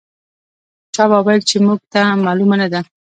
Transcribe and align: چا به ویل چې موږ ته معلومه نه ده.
چا 0.95 1.03
به 1.11 1.19
ویل 1.25 1.41
چې 1.49 1.57
موږ 1.65 1.79
ته 1.91 2.01
معلومه 2.25 2.55
نه 2.61 2.67
ده. 2.73 2.81